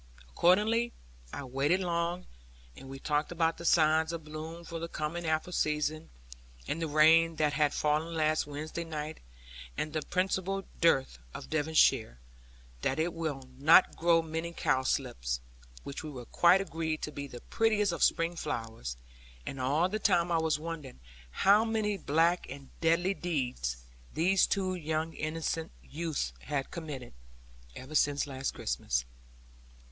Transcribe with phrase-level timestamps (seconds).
[0.29, 0.93] Accordingly,
[1.31, 2.25] I waited long,
[2.75, 6.09] and we talked about the signs of bloom for the coming apple season,
[6.67, 9.19] and the rain that had fallen last Wednesday night,
[9.77, 12.17] and the principal dearth of Devonshire,
[12.81, 15.39] that it will not grow many cowslips
[15.83, 18.97] which we quite agreed to be the prettiest of spring flowers;
[19.45, 20.99] and all the time I was wondering
[21.29, 23.77] how many black and deadly deeds
[24.11, 27.13] these two innocent youths had committed,
[27.75, 29.05] even since last Christmas.